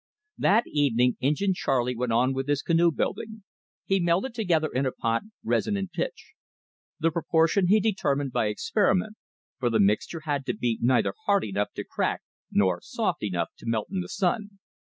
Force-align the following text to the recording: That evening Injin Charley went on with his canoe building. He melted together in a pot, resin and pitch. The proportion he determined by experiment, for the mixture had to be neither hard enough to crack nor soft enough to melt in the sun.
That 0.39 0.63
evening 0.65 1.17
Injin 1.19 1.53
Charley 1.53 1.95
went 1.95 2.11
on 2.11 2.33
with 2.33 2.47
his 2.47 2.63
canoe 2.63 2.89
building. 2.91 3.43
He 3.85 3.99
melted 3.99 4.33
together 4.33 4.67
in 4.73 4.87
a 4.87 4.91
pot, 4.91 5.21
resin 5.43 5.77
and 5.77 5.91
pitch. 5.91 6.33
The 6.99 7.11
proportion 7.11 7.67
he 7.67 7.79
determined 7.79 8.31
by 8.31 8.47
experiment, 8.47 9.15
for 9.59 9.69
the 9.69 9.79
mixture 9.79 10.21
had 10.21 10.43
to 10.47 10.55
be 10.57 10.79
neither 10.81 11.13
hard 11.27 11.43
enough 11.43 11.71
to 11.75 11.83
crack 11.85 12.23
nor 12.51 12.79
soft 12.81 13.21
enough 13.21 13.49
to 13.59 13.67
melt 13.67 13.89
in 13.91 13.99
the 14.01 14.09
sun. 14.09 14.57